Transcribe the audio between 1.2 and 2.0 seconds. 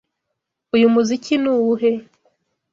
ni uwuhe?